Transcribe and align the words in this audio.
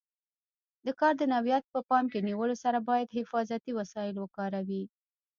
د 0.85 0.87
کار 0.99 1.13
د 1.17 1.23
نوعیت 1.33 1.63
په 1.73 1.79
پام 1.89 2.05
کې 2.11 2.19
نیولو 2.27 2.55
سره 2.63 2.79
باید 2.89 3.15
حفاظتي 3.17 3.71
وسایل 3.79 4.15
وکاروي. 4.19 4.83